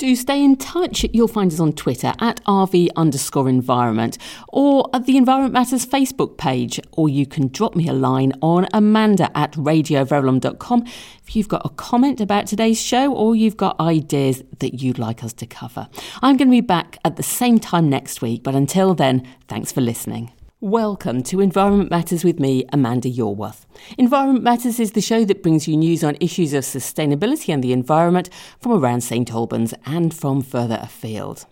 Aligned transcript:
Do 0.00 0.16
stay 0.16 0.42
in 0.42 0.56
touch. 0.56 1.04
You'll 1.12 1.28
find 1.28 1.52
us 1.52 1.60
on 1.60 1.74
Twitter 1.74 2.14
at 2.20 2.42
RV 2.44 2.88
underscore 2.96 3.50
environment 3.50 4.16
or 4.48 4.88
at 4.94 5.04
the 5.04 5.18
Environment 5.18 5.52
Matters 5.52 5.84
Facebook 5.84 6.38
page, 6.38 6.80
or 6.92 7.10
you 7.10 7.26
can 7.26 7.48
drop 7.48 7.76
me 7.76 7.86
a 7.86 7.92
line 7.92 8.32
on 8.40 8.66
amanda 8.72 9.30
at 9.36 9.52
radioverulam.com 9.52 10.86
if 10.86 11.36
you've 11.36 11.48
got 11.48 11.66
a 11.66 11.68
comment 11.68 12.18
about 12.18 12.46
today's 12.46 12.80
show 12.80 13.12
or 13.12 13.36
you've 13.36 13.58
got 13.58 13.78
ideas 13.78 14.42
that 14.60 14.80
you'd 14.80 14.98
like 14.98 15.22
us 15.22 15.34
to 15.34 15.44
cover. 15.44 15.86
I'm 16.22 16.38
going 16.38 16.48
to 16.48 16.52
be 16.52 16.62
back 16.62 16.96
at 17.04 17.16
the 17.16 17.22
same 17.22 17.58
time 17.58 17.90
next 17.90 18.22
week, 18.22 18.42
but 18.42 18.54
until 18.54 18.94
then, 18.94 19.28
thanks 19.48 19.70
for 19.70 19.82
listening. 19.82 20.32
Welcome 20.62 21.22
to 21.22 21.40
Environment 21.40 21.90
Matters 21.90 22.22
with 22.22 22.38
me, 22.38 22.66
Amanda 22.70 23.08
Yorwerth. 23.08 23.64
Environment 23.96 24.44
Matters 24.44 24.78
is 24.78 24.92
the 24.92 25.00
show 25.00 25.24
that 25.24 25.42
brings 25.42 25.66
you 25.66 25.74
news 25.74 26.04
on 26.04 26.18
issues 26.20 26.52
of 26.52 26.64
sustainability 26.64 27.50
and 27.50 27.64
the 27.64 27.72
environment 27.72 28.28
from 28.60 28.72
around 28.72 29.00
St 29.00 29.32
Albans 29.32 29.72
and 29.86 30.12
from 30.12 30.42
further 30.42 30.78
afield. 30.82 31.46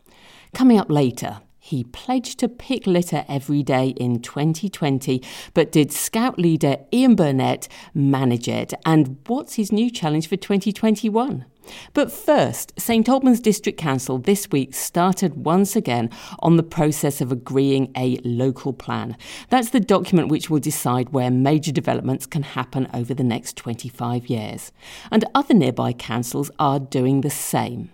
Coming 0.53 0.79
up 0.79 0.91
later, 0.91 1.41
he 1.59 1.85
pledged 1.85 2.39
to 2.41 2.51
pick 2.51 2.87
litter 2.87 3.25
every 3.31 3.63
day 3.63 3.95
in 3.97 4.21
2020, 4.21 5.23
but 5.55 5.73
did 5.73 5.91
Scout 5.91 6.39
leader 6.39 6.77
Ian 6.93 7.15
Burnett 7.15 7.67
manage 7.95 8.47
it? 8.47 8.75
And 8.85 9.17
what's 9.27 9.55
his 9.55 9.73
new 9.73 9.91
challenge 9.91 10.29
for 10.29 10.37
2021? 10.37 11.47
But 11.95 12.13
first, 12.13 12.73
St 12.79 13.09
Albans 13.09 13.41
District 13.41 13.79
Council 13.79 14.19
this 14.19 14.51
week 14.51 14.75
started 14.75 15.45
once 15.45 15.77
again 15.77 16.11
on 16.41 16.57
the 16.57 16.63
process 16.63 17.21
of 17.21 17.33
agreeing 17.33 17.91
a 17.97 18.19
local 18.25 18.73
plan. 18.73 19.17
That's 19.51 19.71
the 19.71 19.81
document 19.81 20.29
which 20.29 20.51
will 20.51 20.61
decide 20.61 21.11
where 21.11 21.31
major 21.31 21.73
developments 21.73 22.27
can 22.27 22.43
happen 22.43 22.89
over 22.95 23.15
the 23.15 23.25
next 23.25 23.57
25 23.57 24.29
years. 24.29 24.73
And 25.11 25.25
other 25.35 25.55
nearby 25.55 25.93
councils 25.93 26.51
are 26.59 26.79
doing 26.79 27.21
the 27.21 27.31
same. 27.31 27.91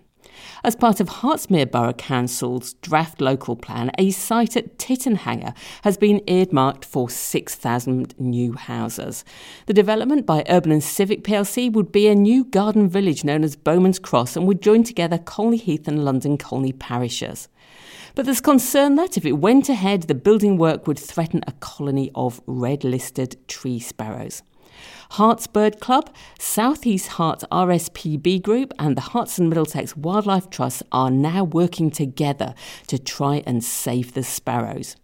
As 0.63 0.75
part 0.75 0.99
of 0.99 1.09
Hertsmere 1.09 1.69
Borough 1.69 1.93
Council's 1.93 2.73
draft 2.75 3.21
local 3.21 3.55
plan, 3.55 3.91
a 3.97 4.11
site 4.11 4.57
at 4.57 4.77
Tyttenhanger 4.77 5.53
has 5.83 5.97
been 5.97 6.21
earmarked 6.27 6.85
for 6.85 7.09
6,000 7.09 8.13
new 8.19 8.53
houses. 8.53 9.23
The 9.65 9.73
development 9.73 10.25
by 10.25 10.43
Urban 10.49 10.71
and 10.71 10.83
Civic 10.83 11.23
plc 11.23 11.73
would 11.73 11.91
be 11.91 12.07
a 12.07 12.15
new 12.15 12.43
garden 12.45 12.89
village 12.89 13.23
known 13.23 13.43
as 13.43 13.55
Bowman's 13.55 13.99
Cross 13.99 14.35
and 14.35 14.47
would 14.47 14.61
join 14.61 14.83
together 14.83 15.17
Colney 15.17 15.57
Heath 15.57 15.87
and 15.87 16.03
London 16.03 16.37
Colney 16.37 16.73
parishes. 16.73 17.47
But 18.15 18.25
there's 18.25 18.41
concern 18.41 18.95
that 18.95 19.17
if 19.17 19.25
it 19.25 19.33
went 19.33 19.67
ahead, 19.67 20.03
the 20.03 20.15
building 20.15 20.57
work 20.57 20.87
would 20.87 20.97
threaten 20.97 21.43
a 21.45 21.51
colony 21.53 22.11
of 22.15 22.41
red 22.47 22.83
listed 22.85 23.37
tree 23.47 23.79
sparrows. 23.79 24.41
Herts 25.11 25.51
Bird 25.51 25.79
Club, 25.79 26.13
Southeast 26.39 27.11
Herts 27.11 27.43
RSPB 27.51 28.41
Group, 28.41 28.73
and 28.79 28.97
the 28.97 29.01
Herts 29.01 29.39
and 29.39 29.49
Middlesex 29.49 29.95
Wildlife 29.95 30.49
Trust 30.49 30.83
are 30.91 31.11
now 31.11 31.43
working 31.43 31.91
together 31.91 32.53
to 32.87 32.99
try 32.99 33.43
and 33.45 33.63
save 33.63 34.13
the 34.13 34.23
sparrows. 34.23 34.95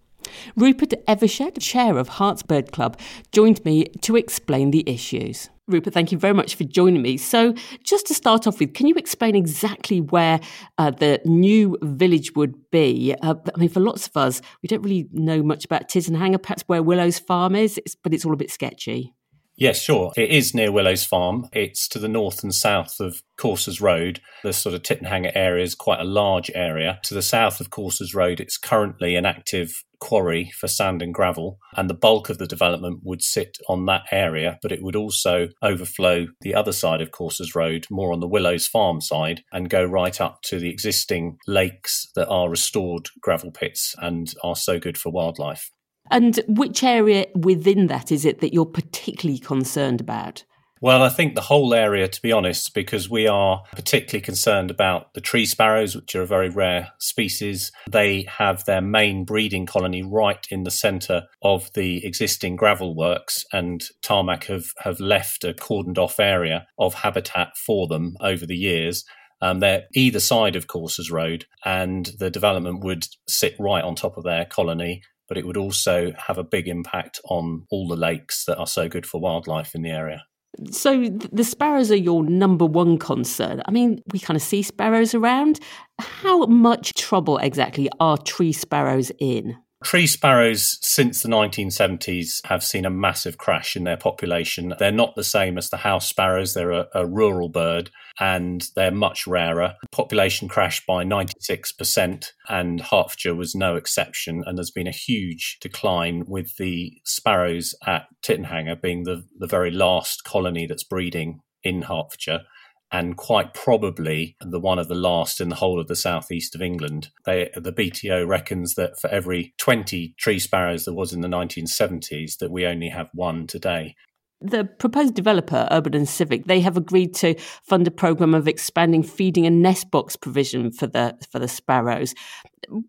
Rupert 0.56 0.94
Evershed, 1.08 1.60
chair 1.60 1.98
of 1.98 2.10
Herts 2.10 2.46
Bird 2.46 2.72
Club, 2.72 3.00
joined 3.32 3.64
me 3.66 3.86
to 4.02 4.16
explain 4.16 4.72
the 4.72 4.84
issues. 4.88 5.50
Rupert, 5.68 5.94
thank 5.94 6.12
you 6.12 6.18
very 6.18 6.34
much 6.34 6.56
for 6.56 6.64
joining 6.64 7.02
me. 7.02 7.18
So, 7.18 7.54
just 7.84 8.08
to 8.08 8.14
start 8.14 8.46
off 8.46 8.60
with, 8.60 8.74
can 8.74 8.88
you 8.88 8.96
explain 8.96 9.36
exactly 9.36 10.02
where 10.02 10.40
uh, 10.78 10.92
the 10.92 11.22
new 11.26 11.78
village 11.82 12.34
would 12.36 12.56
be? 12.72 13.16
Uh, 13.22 13.36
I 13.56 13.60
mean, 13.60 13.70
for 13.70 13.80
lots 13.80 14.08
of 14.08 14.18
us, 14.18 14.42
we 14.62 14.68
don't 14.68 14.82
really 14.82 15.08
know 15.14 15.42
much 15.42 15.64
about 15.66 15.88
Tyttenhanger, 15.88 16.42
perhaps 16.42 16.64
where 16.68 16.84
Willow's 16.84 17.20
farm 17.20 17.56
is, 17.56 17.80
but 18.04 18.14
it's 18.14 18.26
all 18.26 18.34
a 18.34 18.38
bit 18.38 18.52
sketchy. 18.52 19.14
Yes, 19.58 19.80
sure. 19.80 20.12
It 20.18 20.32
is 20.32 20.56
near 20.56 20.72
Willows 20.72 21.04
Farm. 21.04 21.48
It's 21.54 21.88
to 21.90 22.00
the 22.00 22.08
north 22.08 22.42
and 22.42 22.54
south 22.54 23.00
of 23.00 23.22
Coursers 23.38 23.80
Road. 23.80 24.20
The 24.44 24.54
sort 24.54 24.74
of 24.74 24.82
Tyttenhanger 24.82 25.32
area 25.36 25.64
is 25.64 25.76
quite 25.76 26.00
a 26.00 26.06
large 26.06 26.50
area. 26.56 27.00
To 27.04 27.14
the 27.14 27.22
south 27.22 27.60
of 27.60 27.70
Coursers 27.70 28.16
Road, 28.16 28.40
it's 28.40 28.58
currently 28.58 29.16
an 29.16 29.26
active 29.26 29.84
quarry 30.00 30.52
for 30.58 30.68
sand 30.68 31.02
and 31.04 31.14
gravel, 31.14 31.60
and 31.78 31.90
the 31.90 31.94
bulk 31.94 32.30
of 32.30 32.40
the 32.40 32.48
development 32.48 33.02
would 33.04 33.22
sit 33.22 33.58
on 33.70 33.86
that 33.86 34.02
area, 34.12 34.58
but 34.64 34.72
it 34.72 34.82
would 34.82 34.96
also 34.96 35.50
overflow 35.62 36.26
the 36.42 36.56
other 36.56 36.72
side 36.74 37.02
of 37.02 37.12
Coursers 37.12 37.54
Road, 37.54 37.86
more 37.92 38.12
on 38.12 38.20
the 38.20 38.28
Willows 38.28 38.68
Farm 38.68 39.00
side, 39.00 39.44
and 39.52 39.70
go 39.70 39.84
right 39.86 40.20
up 40.20 40.42
to 40.46 40.60
the 40.60 40.72
existing 40.72 41.38
lakes 41.46 42.10
that 42.16 42.28
are 42.30 42.50
restored 42.50 43.10
gravel 43.22 43.52
pits 43.52 43.94
and 44.00 44.34
are 44.44 44.56
so 44.56 44.80
good 44.80 44.98
for 44.98 45.12
wildlife. 45.12 45.70
And 46.12 46.40
which 46.48 46.84
area 46.84 47.26
within 47.34 47.88
that 47.88 48.12
is 48.12 48.26
it 48.26 48.40
that 48.42 48.54
you're 48.54 48.66
particularly 48.66 49.40
concerned 49.40 50.02
about? 50.02 50.44
Well, 50.82 51.04
I 51.04 51.10
think 51.10 51.36
the 51.36 51.42
whole 51.42 51.76
area, 51.76 52.08
to 52.08 52.22
be 52.24 52.32
honest, 52.32 52.74
because 52.74 53.08
we 53.08 53.28
are 53.28 53.62
particularly 53.72 54.24
concerned 54.24 54.72
about 54.72 55.14
the 55.14 55.22
tree 55.22 55.46
sparrows, 55.46 55.96
which 55.96 56.16
are 56.16 56.24
a 56.24 56.28
very 56.28 56.50
rare 56.50 56.90
species. 57.00 57.72
They 57.88 58.24
have 58.24 58.66
their 58.66 58.82
main 58.82 59.24
breeding 59.24 59.68
colony 59.68 60.02
right 60.02 60.46
in 60.50 60.64
the 60.64 60.72
centre 60.72 61.28
of 61.44 61.72
the 61.74 62.04
existing 62.04 62.56
gravel 62.56 62.96
works, 62.96 63.46
and 63.54 63.84
Tarmac 64.02 64.46
have, 64.46 64.66
have 64.80 65.00
left 65.00 65.44
a 65.44 65.54
cordoned 65.54 66.00
off 66.00 66.20
area 66.20 66.66
of 66.80 66.96
habitat 66.96 67.56
for 67.56 67.88
them 67.88 68.18
over 68.20 68.48
the 68.48 68.58
years. 68.58 69.06
Um, 69.40 69.60
they're 69.60 69.84
either 69.94 70.20
side 70.20 70.56
of 70.56 70.66
Coursers 70.66 71.12
Road, 71.12 71.46
and 71.64 72.10
the 72.18 72.32
development 72.32 72.84
would 72.84 73.06
sit 73.28 73.56
right 73.60 73.84
on 73.84 73.94
top 73.94 74.18
of 74.18 74.24
their 74.24 74.46
colony 74.46 75.04
but 75.32 75.38
it 75.38 75.48
would 75.48 75.56
also 75.56 76.12
have 76.28 76.38
a 76.38 76.44
big 76.44 76.68
impact 76.68 77.22
on 77.24 77.66
all 77.72 77.88
the 77.88 77.96
lakes 77.96 78.44
that 78.44 78.58
are 78.58 78.68
so 78.68 78.90
good 78.90 79.06
for 79.06 79.22
wildlife 79.22 79.74
in 79.74 79.82
the 79.82 79.90
area. 79.90 80.26
So 80.72 81.08
the 81.32 81.46
sparrows 81.46 81.90
are 81.90 81.96
your 81.96 82.22
number 82.22 82.66
one 82.66 82.98
concern. 82.98 83.62
I 83.66 83.72
mean, 83.72 84.04
we 84.12 84.20
kind 84.20 84.36
of 84.36 84.42
see 84.42 84.62
sparrows 84.62 85.16
around. 85.16 85.62
How 86.02 86.48
much 86.48 86.96
trouble 86.96 87.38
exactly 87.38 87.88
are 88.02 88.18
tree 88.18 88.52
sparrows 88.52 89.10
in? 89.20 89.56
Tree 89.84 90.06
sparrows 90.06 90.78
since 90.82 91.22
the 91.22 91.30
1970s 91.30 92.46
have 92.46 92.64
seen 92.64 92.86
a 92.86 92.90
massive 92.90 93.38
crash 93.38 93.76
in 93.76 93.84
their 93.84 93.98
population. 93.98 94.74
They're 94.78 94.92
not 94.92 95.16
the 95.16 95.24
same 95.24 95.58
as 95.58 95.70
the 95.70 95.78
house 95.78 96.08
sparrows, 96.08 96.54
they're 96.54 96.72
a, 96.72 96.88
a 96.94 97.08
rural 97.08 97.50
bird 97.50 97.90
and 98.20 98.68
they're 98.76 98.92
much 98.92 99.26
rarer. 99.26 99.76
Population 99.92 100.48
crashed 100.48 100.86
by 100.86 101.04
96%, 101.04 102.32
and 102.48 102.82
Hertfordshire 102.82 103.34
was 103.34 103.56
no 103.56 103.76
exception. 103.76 104.44
And 104.46 104.58
there's 104.58 104.72
been 104.72 104.88
a 104.88 104.92
huge 104.92 105.58
decline 105.62 106.26
with 106.28 106.58
the 106.58 106.94
sparrows 107.04 107.74
at 107.86 108.06
Tyttenhanger 108.22 108.80
being 108.80 109.04
the, 109.04 109.26
the 109.40 109.48
very 109.48 109.72
last 109.72 110.24
colony 110.24 110.68
that's 110.68 110.84
breeding 110.84 111.42
in 111.64 111.84
Hertfordshire 111.84 112.42
and 112.92 113.16
quite 113.16 113.54
probably 113.54 114.36
the 114.42 114.60
one 114.60 114.78
of 114.78 114.88
the 114.88 114.96
last 114.96 115.40
in 115.40 115.50
the 115.50 115.56
whole 115.56 115.80
of 115.80 115.88
the 115.88 115.96
southeast 115.96 116.56
of 116.56 116.62
England. 116.62 117.10
They, 117.26 117.50
the 117.56 117.72
BTO 117.72 118.28
reckons 118.28 118.76
that 118.76 119.00
for 119.00 119.10
every 119.10 119.54
20 119.58 120.14
tree 120.18 120.40
sparrows 120.40 120.86
there 120.86 120.94
was 120.94 121.14
in 121.14 121.22
the 121.22 121.28
1970s, 121.28 122.38
that 122.40 122.52
we 122.52 122.66
only 122.66 122.90
have 122.90 123.08
one 123.14 123.48
today. 123.48 123.96
The 124.42 124.66
proposed 124.66 125.14
developer, 125.14 125.68
Urban 125.70 125.96
and 125.96 126.10
Civic, 126.10 126.46
they 126.46 126.62
have 126.62 126.76
agreed 126.76 127.14
to 127.16 127.36
fund 127.64 127.88
a 127.88 127.92
program 127.92 128.34
of 128.34 128.48
expanding 128.48 129.04
feeding 129.04 129.46
and 129.46 129.62
nest 129.62 129.92
box 129.92 130.16
provision 130.16 130.72
for 130.72 130.88
the 130.88 131.16
for 131.32 131.38
the 131.38 131.48
sparrows. 131.48 132.16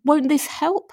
Won't 0.03 0.29
this 0.29 0.47
help? 0.47 0.91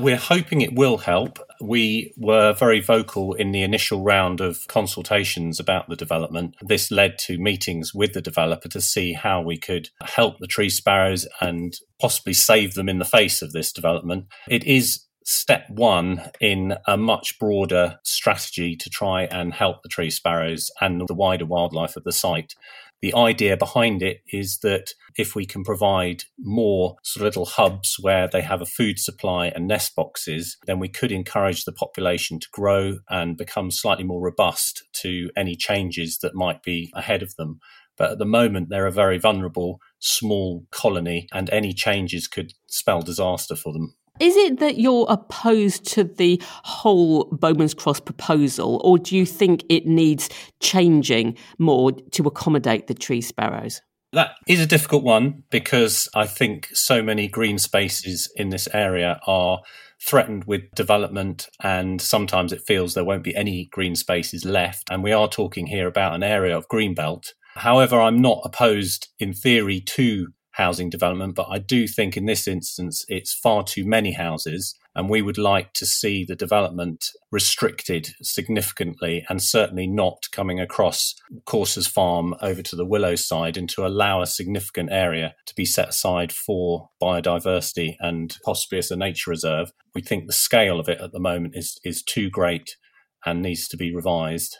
We're 0.00 0.16
hoping 0.16 0.62
it 0.62 0.74
will 0.74 0.98
help. 0.98 1.38
We 1.60 2.14
were 2.16 2.54
very 2.54 2.80
vocal 2.80 3.34
in 3.34 3.52
the 3.52 3.62
initial 3.62 4.02
round 4.02 4.40
of 4.40 4.66
consultations 4.66 5.60
about 5.60 5.88
the 5.88 5.96
development. 5.96 6.54
This 6.62 6.90
led 6.90 7.18
to 7.20 7.38
meetings 7.38 7.92
with 7.94 8.14
the 8.14 8.22
developer 8.22 8.68
to 8.68 8.80
see 8.80 9.12
how 9.12 9.42
we 9.42 9.58
could 9.58 9.90
help 10.02 10.38
the 10.38 10.46
tree 10.46 10.70
sparrows 10.70 11.28
and 11.40 11.74
possibly 12.00 12.32
save 12.32 12.74
them 12.74 12.88
in 12.88 12.98
the 12.98 13.04
face 13.04 13.42
of 13.42 13.52
this 13.52 13.70
development. 13.70 14.26
It 14.48 14.64
is 14.64 15.06
step 15.24 15.66
one 15.68 16.30
in 16.40 16.74
a 16.88 16.96
much 16.96 17.38
broader 17.38 17.98
strategy 18.02 18.74
to 18.76 18.90
try 18.90 19.24
and 19.24 19.52
help 19.52 19.82
the 19.82 19.88
tree 19.88 20.10
sparrows 20.10 20.70
and 20.80 21.06
the 21.06 21.14
wider 21.14 21.46
wildlife 21.46 21.96
of 21.96 22.04
the 22.04 22.12
site. 22.12 22.54
The 23.02 23.14
idea 23.14 23.56
behind 23.56 24.00
it 24.00 24.22
is 24.32 24.58
that 24.58 24.94
if 25.18 25.34
we 25.34 25.44
can 25.44 25.64
provide 25.64 26.22
more 26.38 26.96
sort 27.02 27.22
of 27.22 27.26
little 27.26 27.46
hubs 27.46 27.96
where 28.00 28.28
they 28.28 28.42
have 28.42 28.62
a 28.62 28.66
food 28.66 29.00
supply 29.00 29.48
and 29.48 29.66
nest 29.66 29.96
boxes, 29.96 30.56
then 30.66 30.78
we 30.78 30.88
could 30.88 31.10
encourage 31.10 31.64
the 31.64 31.72
population 31.72 32.38
to 32.38 32.46
grow 32.52 32.98
and 33.10 33.36
become 33.36 33.72
slightly 33.72 34.04
more 34.04 34.22
robust 34.22 34.84
to 35.02 35.30
any 35.36 35.56
changes 35.56 36.18
that 36.22 36.36
might 36.36 36.62
be 36.62 36.92
ahead 36.94 37.22
of 37.22 37.34
them. 37.34 37.58
But 37.98 38.12
at 38.12 38.18
the 38.18 38.24
moment, 38.24 38.68
they're 38.68 38.86
a 38.86 38.92
very 38.92 39.18
vulnerable, 39.18 39.80
small 39.98 40.64
colony, 40.70 41.28
and 41.32 41.50
any 41.50 41.74
changes 41.74 42.28
could 42.28 42.54
spell 42.68 43.02
disaster 43.02 43.56
for 43.56 43.72
them. 43.72 43.96
Is 44.22 44.36
it 44.36 44.60
that 44.60 44.78
you're 44.78 45.06
opposed 45.08 45.84
to 45.94 46.04
the 46.04 46.40
whole 46.46 47.24
Bowman's 47.32 47.74
Cross 47.74 48.00
proposal, 48.00 48.80
or 48.84 48.96
do 48.96 49.16
you 49.16 49.26
think 49.26 49.64
it 49.68 49.84
needs 49.84 50.30
changing 50.60 51.36
more 51.58 51.90
to 51.90 52.28
accommodate 52.28 52.86
the 52.86 52.94
tree 52.94 53.20
sparrows? 53.20 53.80
That 54.12 54.36
is 54.46 54.60
a 54.60 54.66
difficult 54.66 55.02
one 55.02 55.42
because 55.50 56.08
I 56.14 56.28
think 56.28 56.68
so 56.72 57.02
many 57.02 57.26
green 57.26 57.58
spaces 57.58 58.30
in 58.36 58.50
this 58.50 58.68
area 58.72 59.18
are 59.26 59.58
threatened 60.06 60.44
with 60.44 60.70
development, 60.76 61.48
and 61.60 62.00
sometimes 62.00 62.52
it 62.52 62.62
feels 62.64 62.94
there 62.94 63.02
won't 63.04 63.24
be 63.24 63.34
any 63.34 63.68
green 63.72 63.96
spaces 63.96 64.44
left. 64.44 64.88
And 64.88 65.02
we 65.02 65.10
are 65.10 65.26
talking 65.26 65.66
here 65.66 65.88
about 65.88 66.14
an 66.14 66.22
area 66.22 66.56
of 66.56 66.68
greenbelt. 66.68 67.30
However, 67.56 68.00
I'm 68.00 68.22
not 68.22 68.42
opposed 68.44 69.08
in 69.18 69.32
theory 69.32 69.80
to 69.80 70.28
housing 70.52 70.90
development. 70.90 71.34
But 71.34 71.48
I 71.50 71.58
do 71.58 71.86
think 71.86 72.16
in 72.16 72.26
this 72.26 72.46
instance, 72.46 73.04
it's 73.08 73.32
far 73.32 73.64
too 73.64 73.84
many 73.84 74.12
houses. 74.12 74.74
And 74.94 75.08
we 75.08 75.22
would 75.22 75.38
like 75.38 75.72
to 75.74 75.86
see 75.86 76.24
the 76.24 76.36
development 76.36 77.06
restricted 77.30 78.10
significantly 78.20 79.24
and 79.28 79.42
certainly 79.42 79.86
not 79.86 80.26
coming 80.32 80.60
across 80.60 81.14
Courses 81.46 81.86
Farm 81.86 82.34
over 82.42 82.60
to 82.62 82.76
the 82.76 82.84
Willow 82.84 83.14
side 83.14 83.56
and 83.56 83.68
to 83.70 83.86
allow 83.86 84.20
a 84.20 84.26
significant 84.26 84.90
area 84.92 85.34
to 85.46 85.54
be 85.54 85.64
set 85.64 85.88
aside 85.88 86.30
for 86.30 86.90
biodiversity 87.00 87.96
and 88.00 88.36
possibly 88.44 88.78
as 88.78 88.90
a 88.90 88.96
nature 88.96 89.30
reserve. 89.30 89.72
We 89.94 90.02
think 90.02 90.26
the 90.26 90.32
scale 90.32 90.78
of 90.78 90.88
it 90.88 91.00
at 91.00 91.12
the 91.12 91.20
moment 91.20 91.56
is, 91.56 91.78
is 91.84 92.02
too 92.02 92.28
great 92.28 92.76
and 93.24 93.40
needs 93.40 93.68
to 93.68 93.76
be 93.76 93.94
revised. 93.94 94.58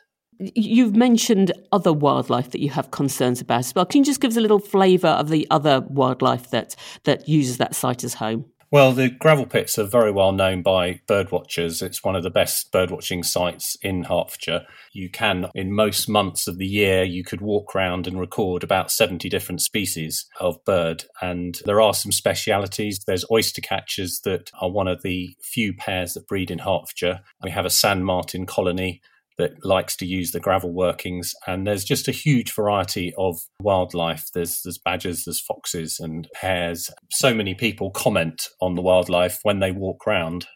You've 0.55 0.97
mentioned 0.97 1.53
other 1.71 1.93
wildlife 1.93 2.51
that 2.51 2.61
you 2.61 2.71
have 2.71 2.91
concerns 2.91 3.41
about 3.41 3.61
as 3.61 3.75
well. 3.75 3.87
Can 3.87 4.01
you 4.01 4.05
just 4.05 4.21
give 4.21 4.31
us 4.31 4.37
a 4.37 4.41
little 4.41 4.59
flavour 4.59 5.09
of 5.09 5.29
the 5.29 5.47
other 5.51 5.81
wildlife 5.89 6.51
that 6.51 6.75
that 7.05 7.29
uses 7.29 7.59
that 7.59 7.75
site 7.75 8.05
as 8.05 8.15
home? 8.15 8.47
Well, 8.73 8.93
the 8.93 9.11
gravel 9.11 9.45
pits 9.45 9.79
are 9.79 9.85
very 9.85 10.11
well 10.11 10.33
known 10.33 10.63
by 10.63 11.03
birdwatchers. 11.07 11.83
It's 11.83 12.03
one 12.03 12.17
of 12.17 12.23
the 12.23 12.31
best 12.31 12.73
birdwatching 12.73 13.23
sites 13.23 13.77
in 13.83 14.05
Hertfordshire. 14.05 14.63
You 14.93 15.11
can, 15.11 15.49
in 15.55 15.75
most 15.75 16.09
months 16.09 16.49
of 16.49 16.57
the 16.57 16.67
year, 16.67 17.03
you 17.03 17.23
could 17.23 17.43
walk 17.43 17.77
around 17.77 18.07
and 18.07 18.19
record 18.19 18.65
about 18.65 18.91
70 18.91 19.29
different 19.29 19.61
species 19.61 20.25
of 20.41 20.65
bird. 20.65 21.05
And 21.21 21.61
there 21.67 21.83
are 21.83 21.93
some 21.93 22.13
specialities. 22.13 23.01
There's 23.07 23.27
oyster 23.31 23.61
catchers 23.61 24.21
that 24.25 24.51
are 24.59 24.71
one 24.71 24.89
of 24.89 25.03
the 25.03 25.37
few 25.43 25.75
pairs 25.75 26.15
that 26.15 26.27
breed 26.27 26.51
in 26.51 26.61
Hertfordshire. 26.61 27.21
We 27.43 27.51
have 27.51 27.67
a 27.67 27.71
sand 27.71 28.07
martin 28.07 28.47
colony 28.47 29.03
that 29.39 29.65
likes 29.65 29.97
to 29.97 30.07
use 30.07 30.31
the 30.31 30.41
gravel 30.41 30.73
workings. 30.73 31.33
And 31.47 31.67
there's 31.67 31.85
just 31.85 32.09
a 32.09 32.13
huge 32.13 32.53
variety 32.53 33.13
of 33.19 33.39
wildlife. 33.61 34.27
There's 34.35 34.61
there's 34.63 34.79
badgers, 34.79 35.25
there's 35.25 35.41
foxes 35.41 35.99
and 36.01 36.29
hares. 36.41 36.91
So 37.11 37.35
many 37.35 37.55
people 37.55 37.91
comment 37.91 38.49
on 38.61 38.75
the 38.75 38.83
wildlife 38.83 39.39
when 39.43 39.61
they 39.61 39.73
walk 39.73 40.07
round. 40.07 40.47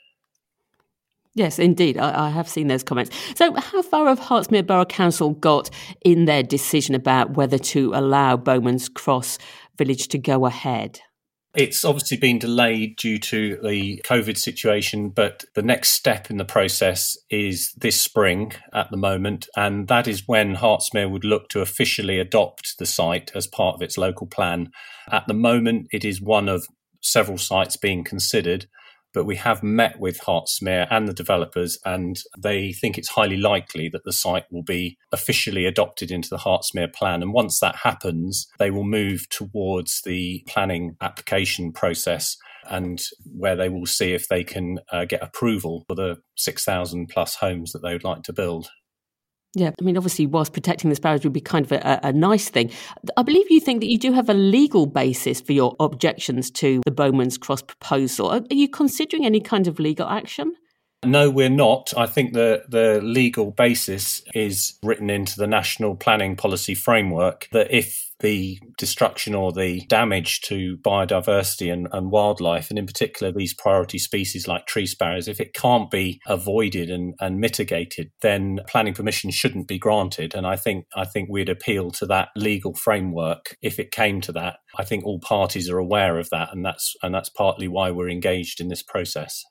Yes, 1.37 1.59
indeed. 1.59 1.99
I, 1.99 2.29
I, 2.29 2.31
have 2.31 2.49
seen 2.49 2.69
those 2.69 2.83
comments. 2.83 3.15
So, 3.35 3.53
how 3.53 3.83
far 3.83 4.07
have 4.07 4.19
Hertsmere 4.19 4.67
Borough 4.67 4.87
Council 4.87 5.31
got 5.31 5.69
in 6.03 6.25
their 6.25 6.43
decision 6.43 6.95
about 6.95 7.37
whether 7.37 7.59
to 7.59 7.93
allow 7.95 8.39
Bowman's 8.39 8.89
Cross 8.89 9.37
Village 9.77 10.09
to 10.09 10.19
go 10.19 10.47
ahead? 10.47 11.03
It's 11.57 11.87
obviously 11.87 12.19
been 12.19 12.39
delayed 12.39 12.99
due 12.99 13.19
to 13.19 13.59
the 13.63 14.03
COVID 14.05 14.37
situation, 14.37 15.09
but 15.09 15.47
the 15.55 15.63
next 15.63 15.91
step 15.91 16.31
in 16.31 16.37
the 16.37 16.45
process 16.45 17.17
is 17.31 17.73
this 17.79 17.99
spring 17.99 18.53
at 18.75 18.91
the 18.91 18.99
moment. 18.99 19.49
And 19.57 19.89
that 19.89 20.07
is 20.07 20.29
when 20.29 20.57
Hertsmere 20.57 21.11
would 21.11 21.25
look 21.25 21.49
to 21.49 21.63
officially 21.63 22.19
adopt 22.19 22.77
the 22.79 22.85
site 22.85 23.33
as 23.35 23.47
part 23.47 23.77
of 23.77 23.81
its 23.81 23.97
local 23.97 24.27
plan. 24.27 24.71
At 25.11 25.27
the 25.29 25.35
moment, 25.35 25.87
it 25.93 26.05
is 26.05 26.21
one 26.21 26.51
of 26.51 26.67
several 27.01 27.39
sites 27.39 27.79
being 27.79 28.05
considered 28.05 28.67
but 29.13 29.25
we 29.25 29.37
have 29.37 29.63
met 29.63 29.99
with 29.99 30.21
Hertsmere 30.21 30.87
and 30.91 31.09
the 31.09 31.13
developers, 31.13 31.79
and 31.85 32.19
they 32.39 32.73
think 32.73 32.99
it's 32.99 33.09
highly 33.09 33.37
likely 33.37 33.89
that 33.89 34.05
the 34.05 34.13
site 34.13 34.45
will 34.51 34.63
be 34.63 34.99
officially 35.13 35.65
adopted 35.65 36.11
into 36.11 36.29
the 36.29 36.39
Hertsmere 36.39 36.93
plan. 36.93 37.23
And 37.23 37.33
once 37.33 37.61
that 37.61 37.77
happens, 37.77 38.47
they 38.59 38.71
will 38.71 38.85
move 38.85 39.29
towards 39.31 40.03
the 40.03 40.45
planning 40.47 40.97
application 41.01 41.73
process 41.73 42.37
and 42.69 43.01
where 43.25 43.57
they 43.57 43.69
will 43.69 43.87
see 43.87 44.13
if 44.13 44.29
they 44.29 44.45
can 44.45 44.79
uh, 44.93 45.05
get 45.05 45.23
approval 45.23 45.85
for 45.87 45.95
the 45.95 46.17
6,000 46.37 47.09
plus 47.09 47.37
homes 47.37 47.73
that 47.73 47.81
they 47.83 47.93
would 47.93 48.05
like 48.05 48.23
to 48.25 48.33
build. 48.33 48.69
Yeah, 49.59 49.71
I 49.81 49.85
mean, 49.85 49.97
obviously, 49.97 50.27
whilst 50.27 50.53
protecting 50.53 50.91
the 50.91 50.97
sparrows 50.97 51.25
would 51.25 51.33
be 51.33 51.41
kind 51.41 51.65
of 51.65 51.73
a, 51.73 51.99
a, 52.03 52.13
nice 52.13 52.51
thing, 52.51 52.71
I 53.17 53.23
believe 53.23 53.51
you 53.51 53.59
think 53.59 53.81
that 53.81 53.87
you 53.87 53.97
do 53.99 54.13
have 54.13 54.29
a 54.29 54.35
legal 54.35 54.85
basis 54.85 55.41
for 55.41 55.55
your 55.55 55.75
objections 55.81 56.51
to 56.53 56.83
the 56.85 56.91
Bowman's 56.91 57.39
Cross 57.39 57.63
proposal. 57.63 58.31
Are 58.31 58.43
you 58.51 58.69
considering 58.69 59.25
any 59.25 59.41
kind 59.41 59.67
of 59.67 59.79
legal 59.79 60.07
action? 60.09 60.55
No, 61.07 61.31
we're 61.31 61.49
not. 61.49 61.93
I 61.97 62.07
think 62.07 62.33
the, 62.33 62.65
the 62.69 63.01
legal 63.03 63.51
basis 63.53 64.23
is 64.35 64.79
written 64.83 65.09
into 65.11 65.37
the 65.37 65.47
National 65.47 65.97
Planning 65.97 66.37
Policy 66.37 66.75
Framework 66.75 67.49
that 67.53 67.75
if 67.75 68.07
the 68.21 68.59
destruction 68.79 69.35
or 69.35 69.53
the 69.53 69.81
damage 69.89 70.41
to 70.41 70.79
biodiversity 70.79 71.73
and, 71.73 71.87
and, 71.93 72.11
wildlife, 72.11 72.71
and 72.71 72.79
in 72.79 72.87
particular 72.87 73.33
these 73.33 73.55
priority 73.55 73.99
species 73.99 74.49
like 74.49 74.67
tree 74.67 74.87
sparrows, 74.87 75.29
if 75.29 75.41
it 75.41 75.55
can't 75.55 75.91
be 75.91 76.21
avoided 76.27 76.91
and, 76.91 77.15
and 77.21 77.39
mitigated, 77.39 78.11
then 78.23 78.61
planning 78.69 78.95
permission 78.95 79.31
shouldn't 79.31 79.69
be 79.69 79.79
granted. 79.79 80.35
And 80.35 80.47
I 80.47 80.57
think 80.57 80.87
I 80.95 81.05
think 81.05 81.29
we'd 81.31 81.49
appeal 81.49 81.91
to 81.93 82.07
that 82.07 82.29
legal 82.37 82.75
framework 82.75 83.57
if 83.63 83.79
it 83.79 83.91
came 83.91 84.21
to 84.23 84.33
that. 84.33 84.57
I 84.79 84.85
think 84.85 85.05
all 85.05 85.21
parties 85.21 85.69
are 85.71 85.79
aware 85.79 86.19
of 86.19 86.31
that, 86.31 86.53
and 86.53 86.65
that's 86.65 86.95
and 87.03 87.15
that's 87.15 87.29
partly 87.29 87.69
why 87.69 87.91
we're 87.91 88.11
engaged 88.11 88.61
in 88.61 88.69
this 88.69 88.83
process. 88.83 89.45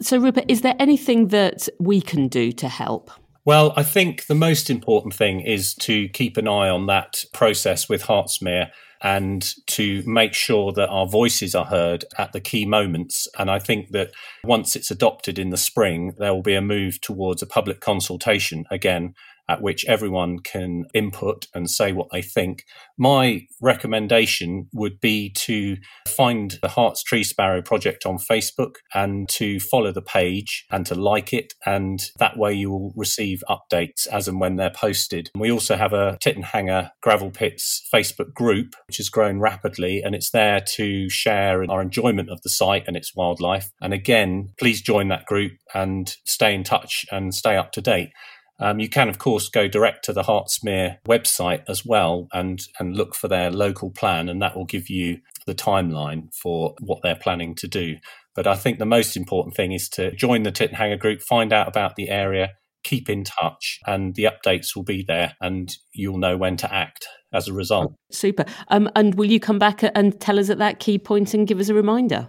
So, 0.00 0.18
Rupert, 0.18 0.44
is 0.48 0.62
there 0.62 0.74
anything 0.78 1.28
that 1.28 1.68
we 1.78 2.00
can 2.00 2.28
do 2.28 2.52
to 2.52 2.68
help? 2.68 3.10
Well, 3.44 3.72
I 3.76 3.84
think 3.84 4.26
the 4.26 4.34
most 4.34 4.68
important 4.70 5.14
thing 5.14 5.40
is 5.40 5.74
to 5.74 6.08
keep 6.08 6.36
an 6.36 6.48
eye 6.48 6.68
on 6.68 6.86
that 6.86 7.24
process 7.32 7.88
with 7.88 8.02
Hertsmere 8.02 8.70
and 9.02 9.54
to 9.68 10.02
make 10.04 10.34
sure 10.34 10.72
that 10.72 10.88
our 10.88 11.06
voices 11.06 11.54
are 11.54 11.66
heard 11.66 12.04
at 12.18 12.32
the 12.32 12.40
key 12.40 12.66
moments. 12.66 13.28
And 13.38 13.50
I 13.50 13.60
think 13.60 13.90
that 13.90 14.10
once 14.42 14.74
it's 14.74 14.90
adopted 14.90 15.38
in 15.38 15.50
the 15.50 15.56
spring, 15.56 16.14
there 16.18 16.34
will 16.34 16.42
be 16.42 16.54
a 16.54 16.62
move 16.62 17.00
towards 17.00 17.40
a 17.40 17.46
public 17.46 17.80
consultation 17.80 18.64
again 18.70 19.14
at 19.48 19.62
which 19.62 19.84
everyone 19.86 20.38
can 20.40 20.84
input 20.94 21.46
and 21.54 21.70
say 21.70 21.92
what 21.92 22.08
they 22.12 22.22
think. 22.22 22.64
My 22.98 23.46
recommendation 23.60 24.68
would 24.72 25.00
be 25.00 25.30
to 25.30 25.76
find 26.08 26.58
the 26.62 26.68
Herts 26.68 27.02
Tree 27.02 27.24
Sparrow 27.24 27.62
project 27.62 28.06
on 28.06 28.18
Facebook 28.18 28.74
and 28.94 29.28
to 29.30 29.60
follow 29.60 29.92
the 29.92 30.02
page 30.02 30.64
and 30.70 30.84
to 30.86 30.94
like 30.94 31.32
it. 31.32 31.54
And 31.64 32.00
that 32.18 32.36
way 32.36 32.52
you 32.54 32.70
will 32.70 32.92
receive 32.96 33.42
updates 33.48 34.06
as 34.08 34.28
and 34.28 34.40
when 34.40 34.56
they're 34.56 34.70
posted. 34.70 35.30
We 35.36 35.50
also 35.50 35.76
have 35.76 35.92
a 35.92 36.18
Tyttenhanger 36.20 36.90
Gravel 37.02 37.30
Pits 37.30 37.86
Facebook 37.92 38.32
group, 38.34 38.74
which 38.88 38.96
has 38.98 39.08
grown 39.08 39.38
rapidly, 39.38 40.02
and 40.02 40.14
it's 40.14 40.30
there 40.30 40.60
to 40.74 41.08
share 41.08 41.64
our 41.70 41.82
enjoyment 41.82 42.30
of 42.30 42.40
the 42.42 42.50
site 42.50 42.84
and 42.86 42.96
its 42.96 43.14
wildlife. 43.14 43.70
And 43.80 43.92
again, 43.92 44.50
please 44.58 44.80
join 44.82 45.08
that 45.08 45.26
group 45.26 45.52
and 45.74 46.14
stay 46.24 46.54
in 46.54 46.64
touch 46.64 47.06
and 47.10 47.34
stay 47.34 47.56
up 47.56 47.72
to 47.72 47.80
date. 47.80 48.10
Um, 48.58 48.80
you 48.80 48.88
can, 48.88 49.08
of 49.08 49.18
course, 49.18 49.48
go 49.48 49.68
direct 49.68 50.04
to 50.06 50.12
the 50.12 50.22
Hertsmere 50.22 50.98
website 51.06 51.62
as 51.68 51.84
well 51.84 52.28
and, 52.32 52.60
and 52.78 52.96
look 52.96 53.14
for 53.14 53.28
their 53.28 53.50
local 53.50 53.90
plan, 53.90 54.28
and 54.28 54.40
that 54.40 54.56
will 54.56 54.64
give 54.64 54.88
you 54.88 55.18
the 55.46 55.54
timeline 55.54 56.34
for 56.34 56.74
what 56.80 57.00
they're 57.02 57.16
planning 57.16 57.54
to 57.56 57.68
do. 57.68 57.96
But 58.34 58.46
I 58.46 58.54
think 58.54 58.78
the 58.78 58.86
most 58.86 59.16
important 59.16 59.54
thing 59.54 59.72
is 59.72 59.88
to 59.90 60.14
join 60.14 60.42
the 60.42 60.52
Tyttenhanger 60.52 60.98
group, 60.98 61.20
find 61.22 61.52
out 61.52 61.68
about 61.68 61.96
the 61.96 62.08
area, 62.08 62.52
keep 62.82 63.08
in 63.08 63.24
touch, 63.24 63.78
and 63.86 64.14
the 64.14 64.24
updates 64.24 64.76
will 64.76 64.84
be 64.84 65.04
there, 65.06 65.34
and 65.40 65.74
you'll 65.92 66.18
know 66.18 66.36
when 66.36 66.56
to 66.58 66.72
act 66.72 67.08
as 67.32 67.48
a 67.48 67.52
result. 67.52 67.94
Super. 68.10 68.44
Um, 68.68 68.88
and 68.94 69.14
will 69.16 69.30
you 69.30 69.40
come 69.40 69.58
back 69.58 69.82
and 69.82 70.18
tell 70.20 70.38
us 70.38 70.50
at 70.50 70.58
that 70.58 70.80
key 70.80 70.98
point 70.98 71.34
and 71.34 71.46
give 71.46 71.60
us 71.60 71.68
a 71.68 71.74
reminder? 71.74 72.28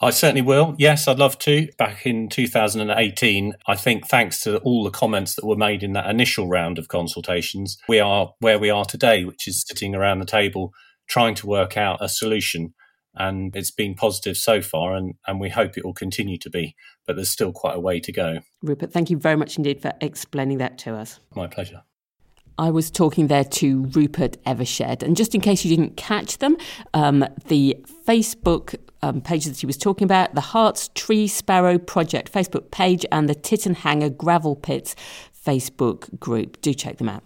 I 0.00 0.10
certainly 0.10 0.42
will. 0.42 0.76
Yes, 0.78 1.08
I'd 1.08 1.18
love 1.18 1.38
to. 1.40 1.68
Back 1.76 2.06
in 2.06 2.28
2018, 2.28 3.54
I 3.66 3.74
think 3.74 4.06
thanks 4.06 4.40
to 4.42 4.58
all 4.58 4.84
the 4.84 4.90
comments 4.90 5.34
that 5.34 5.44
were 5.44 5.56
made 5.56 5.82
in 5.82 5.92
that 5.94 6.08
initial 6.08 6.46
round 6.46 6.78
of 6.78 6.86
consultations, 6.86 7.78
we 7.88 7.98
are 7.98 8.32
where 8.38 8.60
we 8.60 8.70
are 8.70 8.84
today, 8.84 9.24
which 9.24 9.48
is 9.48 9.64
sitting 9.66 9.96
around 9.96 10.20
the 10.20 10.24
table 10.24 10.72
trying 11.08 11.34
to 11.34 11.46
work 11.46 11.76
out 11.76 11.98
a 12.00 12.08
solution. 12.08 12.74
And 13.14 13.56
it's 13.56 13.72
been 13.72 13.96
positive 13.96 14.36
so 14.36 14.60
far, 14.60 14.94
and, 14.94 15.14
and 15.26 15.40
we 15.40 15.48
hope 15.48 15.76
it 15.76 15.84
will 15.84 15.94
continue 15.94 16.38
to 16.38 16.50
be. 16.50 16.76
But 17.04 17.16
there's 17.16 17.30
still 17.30 17.50
quite 17.50 17.74
a 17.74 17.80
way 17.80 17.98
to 17.98 18.12
go. 18.12 18.38
Rupert, 18.62 18.92
thank 18.92 19.10
you 19.10 19.16
very 19.16 19.34
much 19.34 19.56
indeed 19.56 19.82
for 19.82 19.92
explaining 20.00 20.58
that 20.58 20.78
to 20.78 20.94
us. 20.94 21.18
My 21.34 21.48
pleasure. 21.48 21.82
I 22.58 22.70
was 22.70 22.90
talking 22.90 23.28
there 23.28 23.44
to 23.44 23.84
Rupert 23.86 24.36
Evershed. 24.44 25.02
And 25.02 25.16
just 25.16 25.34
in 25.34 25.40
case 25.40 25.64
you 25.64 25.74
didn't 25.74 25.96
catch 25.96 26.38
them, 26.38 26.56
um, 26.92 27.24
the 27.46 27.76
Facebook 28.06 28.76
um, 29.02 29.20
pages 29.20 29.52
that 29.52 29.60
he 29.60 29.66
was 29.66 29.76
talking 29.76 30.04
about 30.04 30.34
the 30.34 30.40
Herts 30.40 30.92
Tree 30.94 31.26
Sparrow 31.26 31.78
Project 31.78 32.32
Facebook 32.32 32.70
page 32.70 33.04
and 33.12 33.28
the 33.28 33.34
Tyttenhanger 33.34 34.16
Gravel 34.16 34.56
Pits 34.56 34.94
Facebook 35.48 36.18
group. 36.18 36.60
Do 36.60 36.74
check 36.74 36.98
them 36.98 37.08
out. 37.08 37.22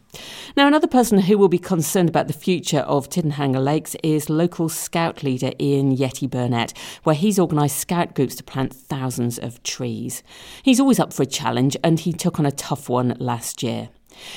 Now, 0.56 0.68
another 0.68 0.86
person 0.86 1.18
who 1.18 1.38
will 1.38 1.48
be 1.48 1.58
concerned 1.58 2.08
about 2.08 2.28
the 2.28 2.32
future 2.32 2.80
of 2.80 3.08
Tyttenhanger 3.08 3.62
Lakes 3.62 3.96
is 4.04 4.30
local 4.30 4.68
scout 4.68 5.22
leader 5.22 5.52
Ian 5.58 5.96
Yeti 5.96 6.30
Burnett, 6.30 6.72
where 7.02 7.16
he's 7.16 7.38
organised 7.38 7.78
scout 7.78 8.14
groups 8.14 8.36
to 8.36 8.44
plant 8.44 8.72
thousands 8.72 9.38
of 9.38 9.62
trees. 9.62 10.22
He's 10.62 10.78
always 10.78 11.00
up 11.00 11.12
for 11.12 11.22
a 11.22 11.26
challenge 11.26 11.76
and 11.82 11.98
he 11.98 12.12
took 12.12 12.38
on 12.38 12.46
a 12.46 12.52
tough 12.52 12.88
one 12.88 13.16
last 13.18 13.62
year. 13.62 13.88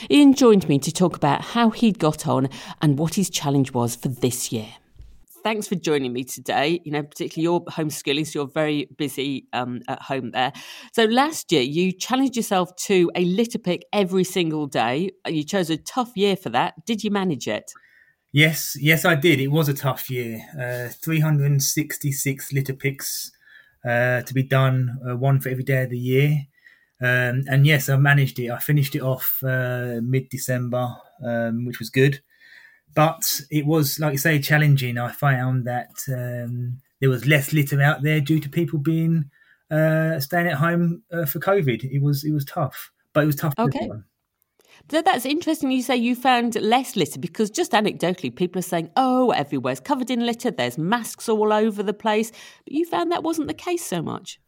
Ian 0.09 0.33
joined 0.33 0.67
me 0.69 0.79
to 0.79 0.91
talk 0.91 1.15
about 1.15 1.41
how 1.41 1.69
he'd 1.69 1.99
got 1.99 2.25
on 2.25 2.49
and 2.81 2.97
what 2.97 3.15
his 3.15 3.29
challenge 3.29 3.73
was 3.73 3.95
for 3.95 4.07
this 4.07 4.51
year 4.51 4.69
thanks 5.45 5.67
for 5.67 5.75
joining 5.75 6.11
me 6.11 6.23
today. 6.23 6.81
You 6.83 6.91
know, 6.91 7.03
particularly 7.03 7.43
you're 7.43 7.61
homeschooling, 7.65 8.25
so 8.25 8.39
you're 8.39 8.47
very 8.47 8.89
busy 8.97 9.47
um, 9.53 9.81
at 9.87 10.01
home 10.01 10.31
there. 10.31 10.51
So 10.91 11.05
last 11.05 11.51
year, 11.51 11.61
you 11.61 11.91
challenged 11.91 12.35
yourself 12.35 12.75
to 12.87 13.11
a 13.15 13.23
litter 13.23 13.59
pick 13.59 13.85
every 13.93 14.23
single 14.23 14.65
day. 14.65 15.11
You 15.27 15.43
chose 15.43 15.69
a 15.69 15.77
tough 15.77 16.11
year 16.15 16.35
for 16.35 16.49
that. 16.49 16.83
Did 16.87 17.03
you 17.03 17.11
manage 17.11 17.47
it? 17.47 17.71
Yes, 18.31 18.75
yes, 18.81 19.05
I 19.05 19.13
did. 19.13 19.39
It 19.39 19.49
was 19.49 19.69
a 19.69 19.75
tough 19.75 20.09
year. 20.09 20.41
Uh, 20.59 20.91
366 20.91 22.51
litter 22.51 22.73
picks 22.73 23.31
uh, 23.87 24.23
to 24.23 24.33
be 24.33 24.41
done, 24.41 24.97
uh, 25.07 25.15
one 25.15 25.39
for 25.39 25.49
every 25.49 25.63
day 25.63 25.83
of 25.83 25.91
the 25.91 25.99
year. 25.99 26.47
Um, 26.99 27.43
and 27.47 27.67
yes, 27.67 27.87
I 27.87 27.97
managed 27.97 28.39
it. 28.39 28.49
I 28.49 28.57
finished 28.57 28.95
it 28.95 29.01
off 29.01 29.43
uh, 29.43 29.99
mid 30.01 30.29
December, 30.29 30.95
um, 31.23 31.65
which 31.65 31.77
was 31.77 31.91
good. 31.91 32.21
But 32.95 33.41
it 33.51 33.65
was, 33.65 33.99
like 33.99 34.13
you 34.13 34.17
say, 34.17 34.39
challenging. 34.39 34.97
I 34.97 35.11
found 35.11 35.65
that 35.65 35.91
um, 36.07 36.79
there 37.01 37.09
was 37.09 37.27
less 37.27 37.53
litter 37.53 37.81
out 37.81 38.01
there 38.01 38.21
due 38.21 38.39
to 38.39 38.49
people 38.49 38.79
being 38.79 39.29
uh, 39.69 40.19
staying 40.19 40.47
at 40.47 40.55
home 40.55 41.03
uh, 41.11 41.25
for 41.25 41.39
COVID. 41.39 41.83
It 41.83 42.01
was 42.01 42.23
it 42.23 42.31
was 42.31 42.45
tough, 42.45 42.91
but 43.13 43.23
it 43.23 43.27
was 43.27 43.35
tough. 43.35 43.53
Okay. 43.59 43.89
So 44.91 45.01
that's 45.01 45.25
interesting. 45.25 45.71
You 45.71 45.81
say 45.81 45.95
you 45.95 46.15
found 46.15 46.55
less 46.55 46.95
litter 46.95 47.19
because 47.19 47.49
just 47.49 47.71
anecdotally, 47.71 48.35
people 48.35 48.59
are 48.59 48.63
saying, 48.63 48.91
"Oh, 48.95 49.31
everywhere's 49.31 49.79
covered 49.79 50.09
in 50.09 50.25
litter. 50.25 50.51
There's 50.51 50.77
masks 50.77 51.27
all 51.27 51.51
over 51.51 51.83
the 51.83 51.93
place." 51.93 52.31
But 52.63 52.73
you 52.73 52.85
found 52.85 53.11
that 53.11 53.23
wasn't 53.23 53.47
the 53.47 53.53
case 53.53 53.85
so 53.85 54.01
much. 54.01 54.39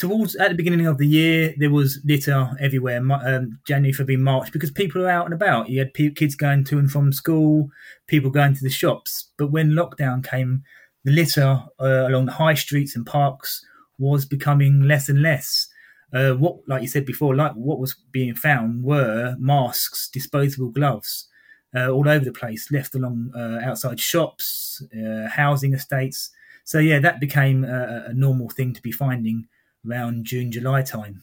Towards 0.00 0.34
at 0.36 0.48
the 0.48 0.54
beginning 0.54 0.86
of 0.86 0.96
the 0.96 1.06
year, 1.06 1.54
there 1.58 1.68
was 1.68 2.00
litter 2.06 2.56
everywhere. 2.58 3.02
Um, 3.22 3.58
January, 3.66 3.92
February, 3.92 4.16
March, 4.16 4.50
because 4.50 4.70
people 4.70 5.02
are 5.02 5.10
out 5.10 5.26
and 5.26 5.34
about. 5.34 5.68
You 5.68 5.80
had 5.80 5.92
kids 5.92 6.34
going 6.34 6.64
to 6.64 6.78
and 6.78 6.90
from 6.90 7.12
school, 7.12 7.68
people 8.06 8.30
going 8.30 8.54
to 8.54 8.62
the 8.62 8.70
shops. 8.70 9.30
But 9.36 9.50
when 9.50 9.72
lockdown 9.72 10.26
came, 10.26 10.62
the 11.04 11.12
litter 11.12 11.62
uh, 11.78 12.08
along 12.08 12.24
the 12.24 12.32
high 12.32 12.54
streets 12.54 12.96
and 12.96 13.04
parks 13.04 13.62
was 13.98 14.24
becoming 14.24 14.84
less 14.84 15.10
and 15.10 15.20
less. 15.20 15.68
Uh, 16.14 16.32
what, 16.32 16.66
like 16.66 16.80
you 16.80 16.88
said 16.88 17.04
before, 17.04 17.36
like 17.36 17.52
what 17.52 17.78
was 17.78 17.94
being 18.10 18.34
found 18.34 18.82
were 18.82 19.36
masks, 19.38 20.08
disposable 20.08 20.70
gloves, 20.70 21.28
uh, 21.76 21.90
all 21.90 22.08
over 22.08 22.24
the 22.24 22.32
place, 22.32 22.72
left 22.72 22.94
along 22.94 23.30
uh, 23.36 23.58
outside 23.62 24.00
shops, 24.00 24.82
uh, 24.98 25.28
housing 25.28 25.74
estates. 25.74 26.30
So 26.64 26.78
yeah, 26.78 27.00
that 27.00 27.20
became 27.20 27.64
a, 27.64 28.06
a 28.06 28.14
normal 28.14 28.48
thing 28.48 28.72
to 28.72 28.80
be 28.80 28.92
finding 28.92 29.46
around 29.88 30.24
June, 30.24 30.50
July 30.52 30.82
time. 30.82 31.22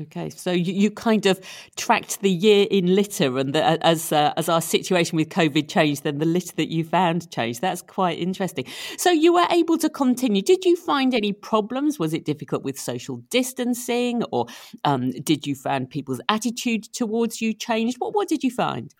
Okay, 0.00 0.30
so 0.30 0.50
you, 0.50 0.72
you 0.72 0.90
kind 0.90 1.26
of 1.26 1.38
tracked 1.76 2.22
the 2.22 2.30
year 2.30 2.66
in 2.70 2.94
litter, 2.94 3.36
and 3.38 3.54
the, 3.54 3.62
as 3.84 4.10
uh, 4.10 4.32
as 4.38 4.48
our 4.48 4.62
situation 4.62 5.16
with 5.16 5.28
COVID 5.28 5.68
changed, 5.68 6.04
then 6.04 6.16
the 6.16 6.24
litter 6.24 6.54
that 6.56 6.70
you 6.70 6.82
found 6.82 7.30
changed. 7.30 7.60
That's 7.60 7.82
quite 7.82 8.18
interesting. 8.18 8.64
So 8.96 9.10
you 9.10 9.34
were 9.34 9.46
able 9.50 9.76
to 9.78 9.90
continue. 9.90 10.40
Did 10.40 10.64
you 10.64 10.76
find 10.76 11.14
any 11.14 11.34
problems? 11.34 11.98
Was 11.98 12.14
it 12.14 12.24
difficult 12.24 12.62
with 12.62 12.78
social 12.78 13.18
distancing, 13.28 14.22
or 14.32 14.46
um, 14.84 15.10
did 15.10 15.46
you 15.46 15.54
find 15.54 15.90
people's 15.90 16.22
attitude 16.30 16.84
towards 16.84 17.42
you 17.42 17.52
changed? 17.52 17.98
What 17.98 18.14
what 18.14 18.28
did 18.28 18.42
you 18.42 18.50
find? 18.50 18.94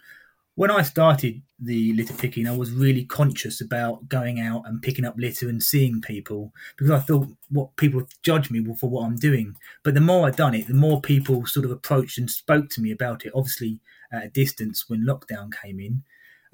When 0.54 0.70
I 0.70 0.82
started 0.82 1.42
the 1.58 1.92
litter 1.94 2.12
picking, 2.14 2.46
I 2.46 2.56
was 2.56 2.72
really 2.72 3.04
conscious 3.04 3.60
about 3.60 4.08
going 4.08 4.38
out 4.38 4.64
and 4.66 4.82
picking 4.82 5.04
up 5.04 5.14
litter 5.16 5.48
and 5.48 5.62
seeing 5.62 6.00
people 6.00 6.52
because 6.76 6.90
I 6.90 6.98
thought 6.98 7.28
what 7.48 7.74
people 7.76 8.02
judge 8.22 8.50
me 8.50 8.62
for 8.78 8.90
what 8.90 9.04
I'm 9.04 9.16
doing. 9.16 9.56
But 9.82 9.94
the 9.94 10.00
more 10.00 10.26
I'd 10.26 10.36
done 10.36 10.54
it, 10.54 10.66
the 10.66 10.74
more 10.74 11.00
people 11.00 11.46
sort 11.46 11.64
of 11.64 11.70
approached 11.70 12.18
and 12.18 12.28
spoke 12.28 12.68
to 12.70 12.82
me 12.82 12.90
about 12.90 13.24
it, 13.24 13.32
obviously 13.34 13.80
at 14.12 14.24
a 14.24 14.28
distance 14.28 14.88
when 14.88 15.06
lockdown 15.06 15.50
came 15.62 15.80
in. 15.80 16.02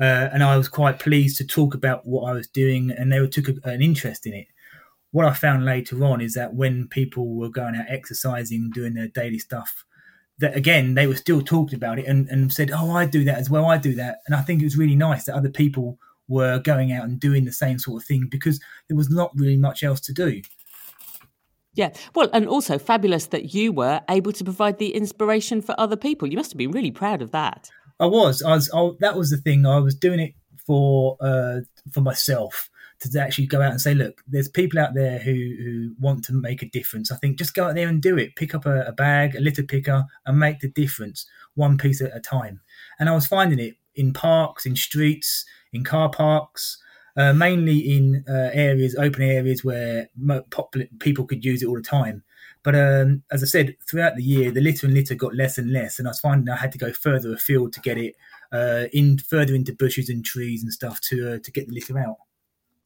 Uh, 0.01 0.31
and 0.33 0.45
I 0.45 0.57
was 0.57 0.69
quite 0.69 1.01
pleased 1.01 1.39
to 1.39 1.47
talk 1.47 1.75
about 1.75 2.07
what 2.07 2.31
I 2.31 2.33
was 2.33 2.47
doing, 2.47 2.93
and 2.93 3.11
they 3.11 3.27
took 3.27 3.49
a, 3.49 3.55
an 3.65 3.83
interest 3.83 4.27
in 4.27 4.33
it. 4.33 4.47
What 5.11 5.27
I 5.27 5.35
found 5.35 5.65
later 5.65 6.05
on 6.05 6.21
is 6.21 6.35
that 6.35 6.55
when 6.55 6.87
people 6.87 7.35
were 7.35 7.49
going 7.49 7.75
out 7.75 7.87
exercising, 7.89 8.71
doing 8.71 8.95
their 8.95 9.09
daily 9.09 9.41
stuff, 9.41 9.85
that 10.39 10.57
again 10.57 10.95
they 10.95 11.07
were 11.07 11.17
still 11.17 11.43
talking 11.43 11.77
about 11.77 11.99
it 11.99 12.07
and, 12.07 12.29
and 12.29 12.53
said, 12.53 12.71
"Oh, 12.71 12.91
I 12.93 13.07
do 13.07 13.25
that 13.25 13.39
as 13.39 13.51
well. 13.51 13.67
I 13.67 13.79
do 13.79 13.95
that." 13.95 14.19
And 14.27 14.35
I 14.35 14.43
think 14.43 14.61
it 14.61 14.67
was 14.67 14.77
really 14.77 14.97
nice 14.97 15.25
that 15.25 15.35
other 15.35 15.51
people 15.51 15.99
were 16.29 16.59
going 16.59 16.93
out 16.93 17.05
and 17.05 17.19
doing 17.19 17.45
the 17.45 17.53
same 17.53 17.79
sort 17.79 18.03
of 18.03 18.07
thing 18.07 18.29
because 18.31 18.61
there 18.89 18.97
was 18.97 19.11
not 19.11 19.31
really 19.35 19.57
much 19.57 19.83
else 19.83 20.01
to 20.01 20.13
do. 20.13 20.43
Yeah, 21.75 21.93
well, 22.15 22.29
and 22.33 22.49
also 22.49 22.79
fabulous 22.79 23.27
that 23.27 23.55
you 23.55 23.73
were 23.73 24.01
able 24.11 24.33
to 24.33 24.45
provide 24.45 24.79
the 24.79 24.95
inspiration 24.95 25.63
for 25.63 25.75
other 25.79 25.97
people. 25.97 26.29
You 26.29 26.37
must 26.37 26.51
have 26.51 26.59
been 26.59 26.73
really 26.73 26.91
proud 26.91 27.23
of 27.23 27.31
that. 27.31 27.71
I 28.01 28.07
was. 28.07 28.43
I 28.43 28.55
was. 28.55 28.71
I, 28.75 28.91
that 29.01 29.17
was 29.17 29.31
the 29.31 29.37
thing. 29.37 29.65
I 29.65 29.79
was 29.79 29.95
doing 29.95 30.21
it 30.21 30.35
for 30.67 31.17
uh, 31.21 31.61
for 31.93 32.01
myself 32.01 32.69
to 33.01 33.21
actually 33.21 33.47
go 33.47 33.63
out 33.63 33.71
and 33.71 33.81
say, 33.81 33.95
look, 33.95 34.23
there's 34.27 34.49
people 34.49 34.79
out 34.79 34.95
there 34.95 35.19
who 35.19 35.33
who 35.33 35.95
want 35.99 36.25
to 36.25 36.33
make 36.33 36.63
a 36.63 36.71
difference. 36.71 37.11
I 37.11 37.17
think 37.17 37.39
just 37.39 37.55
go 37.55 37.69
out 37.69 37.75
there 37.75 37.89
and 37.89 38.03
do 38.03 38.17
it. 38.19 38.37
Pick 38.37 38.55
up 38.55 38.67
a, 38.67 38.83
a 38.83 38.93
bag, 38.93 39.37
a 39.37 39.41
litter 39.41 39.63
picker, 39.63 40.05
and 40.27 40.39
make 40.39 40.61
the 40.61 40.69
difference 40.69 41.27
one 41.55 41.79
piece 41.79 42.01
at 42.01 42.17
a 42.17 42.21
time. 42.21 42.61
And 42.99 43.09
I 43.09 43.15
was 43.15 43.27
finding 43.27 43.59
it 43.59 43.75
in 43.95 44.13
parks, 44.13 44.67
in 44.67 44.77
streets, 44.77 45.45
in 45.73 45.85
car 45.85 46.11
parks. 46.11 46.79
Uh, 47.17 47.33
mainly 47.33 47.79
in 47.79 48.25
uh, 48.29 48.51
areas, 48.53 48.95
open 48.95 49.23
areas 49.23 49.65
where 49.65 50.09
popular, 50.51 50.87
people 51.01 51.27
could 51.27 51.45
use 51.45 51.65
it 51.65 51.67
all 51.67 51.75
the 51.75 51.83
time. 51.83 52.23
But 52.63 52.77
um, 52.77 53.25
as 53.33 53.43
I 53.43 53.47
said, 53.47 53.77
throughout 53.89 54.15
the 54.15 54.23
year, 54.23 54.53
the 54.53 54.61
litter 54.61 54.87
and 54.87 54.95
litter 54.95 55.17
got 55.17 55.35
less 55.35 55.59
and 55.59 55.73
less, 55.73 55.99
and 55.99 56.07
I 56.07 56.13
was 56.13 56.21
finding 56.21 56.49
I 56.49 56.57
had 56.57 56.71
to 56.73 56.79
go 56.79 56.93
further 56.93 57.33
afield 57.33 57.73
to 57.73 57.81
get 57.81 57.99
it 57.99 58.15
uh, 58.53 58.85
in 58.93 59.19
further 59.19 59.55
into 59.55 59.73
bushes 59.73 60.09
and 60.09 60.25
trees 60.25 60.63
and 60.63 60.73
stuff 60.73 61.01
to 61.03 61.35
uh, 61.35 61.39
to 61.43 61.51
get 61.51 61.67
the 61.67 61.75
litter 61.75 61.99
out. 61.99 62.19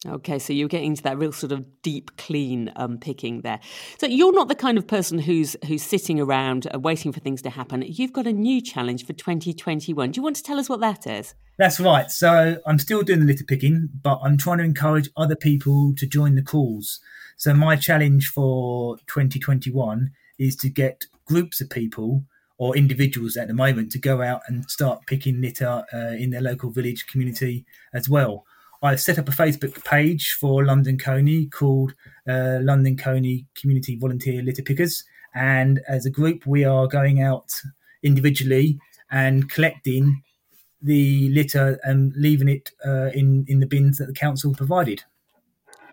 Okay, 0.04 0.40
so 0.40 0.52
you're 0.52 0.68
getting 0.68 0.96
to 0.96 1.02
that 1.04 1.16
real 1.16 1.30
sort 1.30 1.52
of 1.52 1.64
deep 1.82 2.16
clean 2.16 2.72
um, 2.74 2.98
picking 2.98 3.42
there. 3.42 3.60
So 3.98 4.06
you're 4.06 4.34
not 4.34 4.48
the 4.48 4.56
kind 4.56 4.76
of 4.76 4.86
person 4.86 5.18
who's 5.18 5.56
who's 5.66 5.82
sitting 5.82 6.18
around 6.18 6.66
uh, 6.74 6.80
waiting 6.80 7.12
for 7.12 7.20
things 7.20 7.40
to 7.42 7.50
happen. 7.50 7.84
You've 7.86 8.12
got 8.12 8.26
a 8.26 8.32
new 8.32 8.60
challenge 8.60 9.06
for 9.06 9.12
2021. 9.12 10.10
Do 10.10 10.18
you 10.18 10.22
want 10.22 10.36
to 10.36 10.42
tell 10.42 10.58
us 10.58 10.68
what 10.68 10.80
that 10.80 11.06
is? 11.06 11.34
That's 11.56 11.78
right. 11.78 12.10
So 12.10 12.60
I'm 12.66 12.80
still 12.80 13.02
doing 13.02 13.20
the 13.20 13.26
litter 13.26 13.44
picking, 13.44 13.90
but 14.02 14.18
I'm 14.24 14.36
trying 14.36 14.58
to 14.58 14.64
encourage 14.64 15.08
other 15.16 15.36
people 15.36 15.94
to 15.96 16.06
join 16.06 16.34
the 16.34 16.42
calls. 16.42 16.98
So 17.36 17.54
my 17.54 17.76
challenge 17.76 18.28
for 18.28 18.96
2021 19.06 20.10
is 20.38 20.56
to 20.56 20.68
get 20.68 21.06
groups 21.26 21.60
of 21.60 21.70
people 21.70 22.24
or 22.58 22.76
individuals 22.76 23.36
at 23.36 23.48
the 23.48 23.54
moment 23.54 23.92
to 23.92 23.98
go 23.98 24.22
out 24.22 24.42
and 24.46 24.68
start 24.70 25.06
picking 25.06 25.40
litter 25.40 25.84
uh, 25.92 26.16
in 26.18 26.30
their 26.30 26.40
local 26.40 26.70
village 26.70 27.06
community 27.06 27.64
as 27.92 28.08
well. 28.08 28.44
I 28.82 28.96
set 28.96 29.18
up 29.18 29.28
a 29.28 29.32
Facebook 29.32 29.84
page 29.84 30.32
for 30.32 30.64
London 30.64 30.98
Colney 30.98 31.46
called 31.46 31.94
uh, 32.28 32.58
London 32.60 32.96
Colney 32.96 33.46
Community 33.54 33.96
Volunteer 33.96 34.42
Litter 34.42 34.62
Pickers. 34.62 35.04
And 35.34 35.80
as 35.88 36.04
a 36.04 36.10
group, 36.10 36.46
we 36.46 36.64
are 36.64 36.88
going 36.88 37.22
out 37.22 37.52
individually 38.02 38.78
and 39.10 39.48
collecting 39.48 40.22
the 40.82 41.28
litter 41.30 41.78
and 41.84 42.12
leaving 42.16 42.48
it 42.48 42.72
uh, 42.84 43.10
in 43.14 43.44
in 43.46 43.60
the 43.60 43.66
bins 43.66 43.98
that 43.98 44.06
the 44.06 44.12
council 44.12 44.52
provided. 44.52 45.04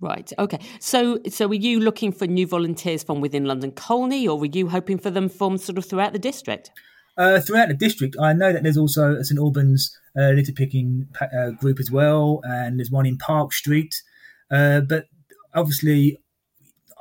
Right. 0.01 0.31
Okay. 0.39 0.59
So, 0.79 1.19
so 1.29 1.47
were 1.47 1.55
you 1.55 1.79
looking 1.79 2.11
for 2.11 2.25
new 2.25 2.47
volunteers 2.47 3.03
from 3.03 3.19
within 3.21 3.45
London 3.45 3.71
Colney, 3.71 4.27
or 4.27 4.39
were 4.39 4.45
you 4.45 4.69
hoping 4.69 4.97
for 4.97 5.11
them 5.11 5.27
from 5.29 5.57
sort 5.57 5.77
of 5.77 5.85
throughout 5.85 6.13
the 6.13 6.19
district? 6.19 6.71
Uh, 7.19 7.41
throughout 7.41 7.67
the 7.67 7.73
district, 7.73 8.15
I 8.17 8.31
know 8.31 8.53
that 8.53 8.63
there's 8.63 8.77
also 8.77 9.17
a 9.17 9.25
St 9.25 9.37
Albans 9.37 9.93
uh, 10.17 10.29
litter 10.29 10.53
picking 10.53 11.05
uh, 11.19 11.49
group 11.49 11.77
as 11.81 11.91
well, 11.91 12.39
and 12.45 12.79
there's 12.79 12.91
one 12.91 13.05
in 13.05 13.17
Park 13.17 13.51
Street. 13.51 14.01
Uh, 14.49 14.79
but 14.79 15.07
obviously, 15.53 16.17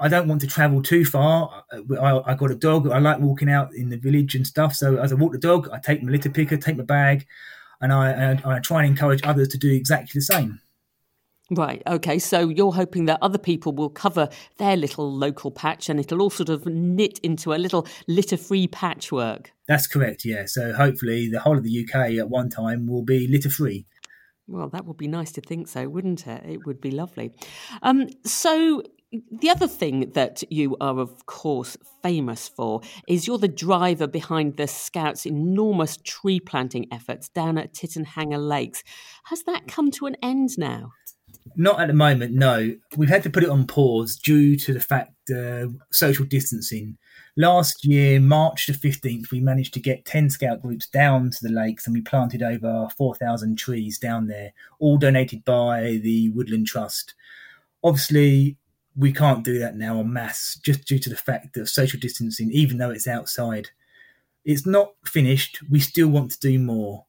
I 0.00 0.08
don't 0.08 0.26
want 0.26 0.40
to 0.40 0.48
travel 0.48 0.82
too 0.82 1.04
far. 1.04 1.62
I, 1.72 2.18
I, 2.26 2.34
got 2.34 2.50
a 2.50 2.56
dog. 2.56 2.90
I 2.90 2.98
like 2.98 3.20
walking 3.20 3.48
out 3.48 3.72
in 3.75 3.90
the 3.90 3.96
village 3.96 4.34
and 4.34 4.44
stuff. 4.44 4.75
So 4.75 4.96
as 4.96 5.12
I 5.12 5.14
walk 5.14 5.30
the 5.30 5.38
dog, 5.38 5.68
I 5.72 5.78
take 5.78 6.02
my 6.02 6.10
litter 6.10 6.30
picker, 6.30 6.56
take 6.56 6.76
my 6.76 6.82
bag, 6.82 7.25
and 7.80 7.92
I, 7.92 8.10
and 8.10 8.40
I 8.44 8.58
try 8.58 8.82
and 8.82 8.88
encourage 8.88 9.22
others 9.22 9.46
to 9.48 9.58
do 9.58 9.72
exactly 9.72 10.18
the 10.18 10.22
same. 10.22 10.60
Right. 11.50 11.82
Okay. 11.86 12.18
So 12.18 12.48
you're 12.48 12.72
hoping 12.72 13.06
that 13.06 13.18
other 13.22 13.38
people 13.38 13.72
will 13.72 13.88
cover 13.88 14.28
their 14.58 14.76
little 14.76 15.10
local 15.10 15.50
patch 15.50 15.88
and 15.88 15.98
it'll 15.98 16.20
all 16.20 16.30
sort 16.30 16.50
of 16.50 16.66
knit 16.66 17.18
into 17.20 17.54
a 17.54 17.56
little 17.56 17.86
litter 18.06 18.36
free 18.36 18.68
patchwork. 18.68 19.52
That's 19.66 19.86
correct. 19.86 20.24
Yeah. 20.24 20.44
So 20.46 20.74
hopefully 20.74 21.28
the 21.30 21.40
whole 21.40 21.56
of 21.56 21.64
the 21.64 21.86
UK 21.86 22.18
at 22.18 22.28
one 22.28 22.50
time 22.50 22.86
will 22.86 23.04
be 23.04 23.26
litter 23.26 23.50
free. 23.50 23.86
Well, 24.46 24.68
that 24.70 24.86
would 24.86 24.96
be 24.96 25.08
nice 25.08 25.32
to 25.32 25.40
think 25.40 25.68
so, 25.68 25.88
wouldn't 25.88 26.26
it? 26.26 26.42
It 26.44 26.66
would 26.66 26.80
be 26.80 26.90
lovely. 26.90 27.32
Um, 27.82 28.08
so 28.24 28.82
the 29.30 29.48
other 29.48 29.68
thing 29.68 30.10
that 30.12 30.42
you 30.50 30.76
are, 30.80 30.98
of 30.98 31.24
course, 31.26 31.76
famous 32.02 32.48
for 32.48 32.82
is 33.06 33.26
you're 33.26 33.38
the 33.38 33.48
driver 33.48 34.06
behind 34.06 34.56
the 34.56 34.66
Scouts' 34.66 35.26
enormous 35.26 35.98
tree 36.04 36.40
planting 36.40 36.86
efforts 36.92 37.28
down 37.30 37.56
at 37.56 37.72
Tyttenhanger 37.72 38.38
Lakes. 38.38 38.82
Has 39.24 39.42
that 39.44 39.66
come 39.66 39.90
to 39.92 40.06
an 40.06 40.16
end 40.22 40.58
now? 40.58 40.92
Not 41.56 41.80
at 41.80 41.88
the 41.88 41.94
moment, 41.94 42.34
no. 42.34 42.74
We've 42.96 43.08
had 43.08 43.22
to 43.24 43.30
put 43.30 43.42
it 43.42 43.48
on 43.50 43.66
pause 43.66 44.16
due 44.16 44.56
to 44.56 44.72
the 44.72 44.80
fact 44.80 45.12
uh, 45.30 45.68
social 45.90 46.24
distancing. 46.24 46.96
Last 47.36 47.84
year, 47.84 48.18
March 48.20 48.66
the 48.66 48.72
15th, 48.72 49.30
we 49.30 49.40
managed 49.40 49.74
to 49.74 49.80
get 49.80 50.04
10 50.04 50.30
scout 50.30 50.60
groups 50.60 50.88
down 50.88 51.30
to 51.30 51.38
the 51.40 51.52
lakes 51.52 51.86
and 51.86 51.94
we 51.94 52.00
planted 52.00 52.42
over 52.42 52.88
4,000 52.96 53.56
trees 53.56 53.98
down 53.98 54.26
there, 54.26 54.52
all 54.80 54.98
donated 54.98 55.44
by 55.44 56.00
the 56.02 56.30
Woodland 56.30 56.66
Trust. 56.66 57.14
Obviously, 57.84 58.56
we 58.96 59.12
can't 59.12 59.44
do 59.44 59.58
that 59.60 59.76
now 59.76 60.00
en 60.00 60.12
masse 60.12 60.58
just 60.64 60.84
due 60.84 60.98
to 60.98 61.08
the 61.08 61.16
fact 61.16 61.54
that 61.54 61.68
social 61.68 62.00
distancing, 62.00 62.50
even 62.50 62.78
though 62.78 62.90
it's 62.90 63.06
outside. 63.06 63.68
It's 64.44 64.66
not 64.66 64.94
finished. 65.04 65.60
We 65.70 65.78
still 65.78 66.08
want 66.08 66.32
to 66.32 66.40
do 66.40 66.58
more. 66.58 67.04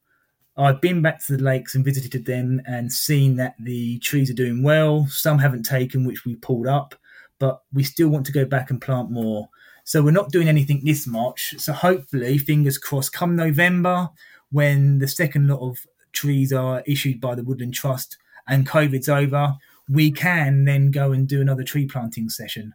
I've 0.59 0.81
been 0.81 1.01
back 1.01 1.25
to 1.25 1.37
the 1.37 1.43
lakes 1.43 1.73
and 1.73 1.85
visited 1.85 2.25
them 2.25 2.61
and 2.67 2.91
seen 2.91 3.37
that 3.37 3.55
the 3.59 3.97
trees 3.99 4.29
are 4.29 4.33
doing 4.33 4.61
well. 4.61 5.07
Some 5.07 5.39
haven't 5.39 5.63
taken, 5.63 6.03
which 6.03 6.25
we 6.25 6.35
pulled 6.35 6.67
up, 6.67 6.95
but 7.39 7.61
we 7.71 7.83
still 7.83 8.09
want 8.09 8.25
to 8.25 8.33
go 8.33 8.43
back 8.43 8.69
and 8.69 8.81
plant 8.81 9.09
more. 9.09 9.47
So 9.85 10.03
we're 10.03 10.11
not 10.11 10.33
doing 10.33 10.49
anything 10.49 10.81
this 10.83 11.07
March. 11.07 11.55
So 11.57 11.71
hopefully, 11.71 12.37
fingers 12.37 12.77
crossed, 12.77 13.13
come 13.13 13.37
November, 13.37 14.09
when 14.51 14.99
the 14.99 15.07
second 15.07 15.47
lot 15.47 15.61
of 15.61 15.77
trees 16.11 16.51
are 16.51 16.83
issued 16.85 17.21
by 17.21 17.35
the 17.35 17.43
Woodland 17.43 17.73
Trust 17.73 18.17
and 18.45 18.67
COVID's 18.67 19.07
over, 19.07 19.55
we 19.87 20.11
can 20.11 20.65
then 20.65 20.91
go 20.91 21.13
and 21.13 21.25
do 21.25 21.39
another 21.39 21.63
tree 21.63 21.85
planting 21.85 22.27
session. 22.27 22.73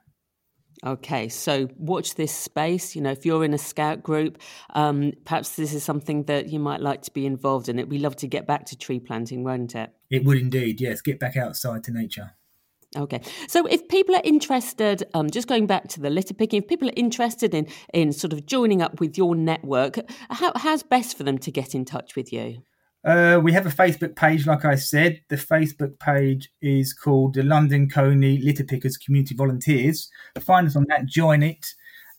Okay, 0.84 1.30
so 1.30 1.68
watch 1.78 2.14
this 2.14 2.32
space. 2.32 2.94
You 2.94 3.00
know, 3.00 3.10
if 3.10 3.24
you're 3.24 3.44
in 3.44 3.54
a 3.54 3.58
scout 3.58 4.02
group, 4.02 4.38
um, 4.74 5.12
perhaps 5.24 5.56
this 5.56 5.72
is 5.72 5.82
something 5.82 6.24
that 6.24 6.48
you 6.50 6.58
might 6.58 6.80
like 6.80 7.00
to 7.02 7.10
be 7.10 7.24
involved 7.24 7.70
in. 7.70 7.78
It 7.78 7.88
we 7.88 7.98
love 7.98 8.16
to 8.16 8.26
get 8.26 8.46
back 8.46 8.66
to 8.66 8.76
tree 8.76 9.00
planting, 9.00 9.44
won't 9.44 9.74
it? 9.74 9.90
It 10.10 10.24
would 10.24 10.38
indeed. 10.38 10.82
Yes, 10.82 11.00
get 11.00 11.18
back 11.18 11.36
outside 11.38 11.84
to 11.84 11.90
nature. 11.90 12.32
Okay, 12.96 13.22
so 13.48 13.66
if 13.66 13.88
people 13.88 14.14
are 14.14 14.22
interested, 14.22 15.02
um, 15.14 15.28
just 15.28 15.48
going 15.48 15.66
back 15.66 15.88
to 15.88 16.00
the 16.00 16.10
litter 16.10 16.34
picking, 16.34 16.62
if 16.62 16.68
people 16.68 16.88
are 16.88 16.94
interested 16.96 17.54
in 17.54 17.66
in 17.92 18.12
sort 18.12 18.32
of 18.32 18.46
joining 18.46 18.82
up 18.82 19.00
with 19.00 19.16
your 19.16 19.34
network, 19.34 19.98
how, 20.30 20.52
how's 20.54 20.82
best 20.82 21.16
for 21.16 21.24
them 21.24 21.38
to 21.38 21.50
get 21.50 21.74
in 21.74 21.84
touch 21.84 22.14
with 22.14 22.32
you? 22.32 22.62
Uh, 23.04 23.38
we 23.42 23.52
have 23.52 23.66
a 23.66 23.70
Facebook 23.70 24.16
page, 24.16 24.46
like 24.46 24.64
I 24.64 24.76
said. 24.76 25.20
The 25.28 25.36
Facebook 25.36 25.98
page 25.98 26.50
is 26.62 26.94
called 26.94 27.34
the 27.34 27.42
London 27.42 27.88
Colney 27.88 28.38
Litter 28.38 28.64
Pickers 28.64 28.96
Community 28.96 29.34
Volunteers. 29.34 30.10
Find 30.40 30.66
us 30.66 30.76
on 30.76 30.86
that, 30.88 31.06
join 31.06 31.42
it, 31.42 31.66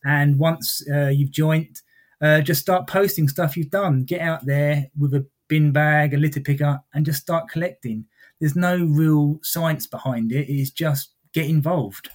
and 0.04 0.38
once 0.38 0.82
uh, 0.92 1.08
you've 1.08 1.32
joined, 1.32 1.80
uh, 2.20 2.40
just 2.40 2.60
start 2.60 2.86
posting 2.86 3.28
stuff 3.28 3.56
you've 3.56 3.70
done. 3.70 4.04
Get 4.04 4.20
out 4.20 4.46
there 4.46 4.86
with 4.96 5.14
a 5.14 5.26
bin 5.48 5.72
bag, 5.72 6.14
a 6.14 6.16
litter 6.16 6.40
picker, 6.40 6.80
and 6.94 7.04
just 7.04 7.20
start 7.20 7.48
collecting. 7.48 8.04
There's 8.40 8.56
no 8.56 8.76
real 8.76 9.40
science 9.42 9.86
behind 9.86 10.30
it. 10.30 10.48
It's 10.48 10.70
just 10.70 11.14
get 11.32 11.46
involved. 11.46 12.10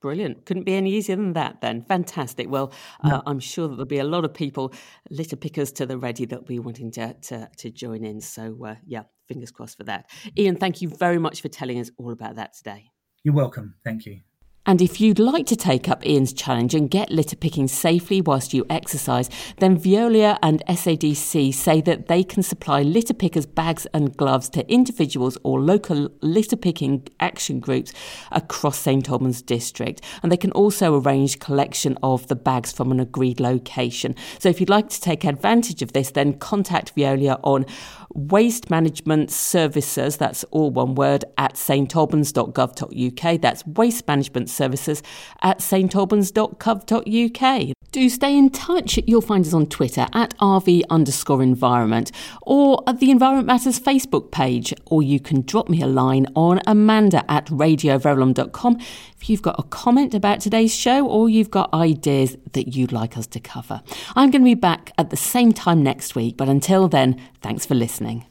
Brilliant. 0.00 0.46
Couldn't 0.46 0.64
be 0.64 0.74
any 0.74 0.92
easier 0.94 1.16
than 1.16 1.34
that 1.34 1.60
then. 1.60 1.82
Fantastic. 1.82 2.48
Well, 2.48 2.72
uh, 3.04 3.20
I'm 3.26 3.38
sure 3.38 3.68
that 3.68 3.74
there'll 3.74 3.86
be 3.86 3.98
a 3.98 4.04
lot 4.04 4.24
of 4.24 4.32
people, 4.32 4.72
litter 5.10 5.36
pickers 5.36 5.72
to 5.72 5.84
the 5.84 5.98
ready, 5.98 6.24
that'll 6.24 6.44
be 6.44 6.58
wanting 6.58 6.90
to, 6.92 7.14
to, 7.14 7.50
to 7.58 7.70
join 7.70 8.04
in. 8.04 8.22
So, 8.22 8.64
uh, 8.64 8.76
yeah, 8.86 9.02
fingers 9.28 9.50
crossed 9.50 9.76
for 9.76 9.84
that. 9.84 10.08
Ian, 10.38 10.56
thank 10.56 10.80
you 10.80 10.88
very 10.88 11.18
much 11.18 11.42
for 11.42 11.48
telling 11.48 11.78
us 11.78 11.90
all 11.98 12.12
about 12.12 12.36
that 12.36 12.54
today. 12.54 12.90
You're 13.24 13.34
welcome. 13.34 13.74
Thank 13.84 14.06
you. 14.06 14.20
And 14.70 14.80
if 14.80 15.00
you'd 15.00 15.18
like 15.18 15.46
to 15.46 15.56
take 15.56 15.88
up 15.88 16.06
Ian's 16.06 16.32
challenge 16.32 16.76
and 16.76 16.88
get 16.88 17.10
litter 17.10 17.34
picking 17.34 17.66
safely 17.66 18.20
whilst 18.20 18.54
you 18.54 18.64
exercise, 18.70 19.28
then 19.58 19.76
Veolia 19.76 20.38
and 20.44 20.62
SADC 20.68 21.52
say 21.52 21.80
that 21.80 22.06
they 22.06 22.22
can 22.22 22.44
supply 22.44 22.82
litter 22.82 23.12
pickers' 23.12 23.46
bags 23.46 23.88
and 23.92 24.16
gloves 24.16 24.48
to 24.50 24.72
individuals 24.72 25.36
or 25.42 25.58
local 25.60 26.08
litter 26.20 26.54
picking 26.54 27.04
action 27.18 27.58
groups 27.58 27.92
across 28.30 28.78
St 28.78 29.10
Albans 29.10 29.42
district. 29.42 30.02
And 30.22 30.30
they 30.30 30.36
can 30.36 30.52
also 30.52 31.00
arrange 31.00 31.40
collection 31.40 31.98
of 32.04 32.28
the 32.28 32.36
bags 32.36 32.70
from 32.70 32.92
an 32.92 33.00
agreed 33.00 33.40
location. 33.40 34.14
So 34.38 34.50
if 34.50 34.60
you'd 34.60 34.70
like 34.70 34.88
to 34.90 35.00
take 35.00 35.24
advantage 35.24 35.82
of 35.82 35.94
this, 35.94 36.12
then 36.12 36.34
contact 36.34 36.94
Veolia 36.94 37.40
on 37.42 37.66
waste 38.14 38.70
management 38.70 39.30
services, 39.30 40.16
that's 40.16 40.44
all 40.44 40.70
one 40.70 40.94
word, 40.94 41.26
at 41.38 41.54
stalbans.gov.uk. 41.54 43.40
That's 43.40 43.66
waste 43.66 44.08
management 44.08 44.50
services 44.50 45.02
at 45.42 45.58
stalbans.gov.uk. 45.58 47.76
Do 47.92 48.08
stay 48.08 48.38
in 48.38 48.50
touch. 48.50 49.00
You'll 49.04 49.20
find 49.20 49.44
us 49.44 49.52
on 49.52 49.66
Twitter 49.66 50.06
at 50.12 50.38
RV 50.38 50.82
underscore 50.90 51.42
environment 51.42 52.12
or 52.42 52.84
at 52.86 53.00
the 53.00 53.10
Environment 53.10 53.48
Matters 53.48 53.80
Facebook 53.80 54.30
page, 54.30 54.72
or 54.86 55.02
you 55.02 55.18
can 55.18 55.42
drop 55.42 55.68
me 55.68 55.82
a 55.82 55.88
line 55.88 56.26
on 56.36 56.60
amanda 56.68 57.28
at 57.28 57.46
radioverulam.com 57.46 58.78
if 59.20 59.28
you've 59.28 59.42
got 59.42 59.58
a 59.58 59.62
comment 59.64 60.14
about 60.14 60.40
today's 60.40 60.74
show 60.74 61.06
or 61.06 61.28
you've 61.28 61.50
got 61.50 61.72
ideas 61.74 62.38
that 62.52 62.74
you'd 62.74 62.92
like 62.92 63.18
us 63.18 63.26
to 63.26 63.40
cover. 63.40 63.82
I'm 64.16 64.30
going 64.30 64.42
to 64.42 64.46
be 64.46 64.54
back 64.54 64.92
at 64.96 65.10
the 65.10 65.16
same 65.16 65.52
time 65.52 65.82
next 65.82 66.14
week, 66.14 66.36
but 66.38 66.48
until 66.48 66.88
then, 66.88 67.20
thanks 67.42 67.66
for 67.66 67.74
listening. 67.74 68.24